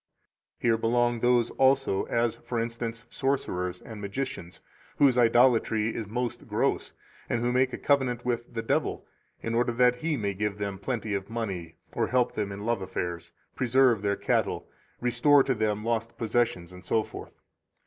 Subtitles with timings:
[0.61, 2.67] 12 Here belong those also, as, e.
[2.79, 4.59] g., sorcerers and magicians,
[4.97, 6.91] whose idolatry is most gross,
[7.29, 9.05] and who make a covenant with the devil,
[9.43, 12.81] in order that he may give them plenty of money or help them in love
[12.81, 14.67] affairs, preserve their cattle,
[15.01, 17.27] restore to them lost possessions, etc.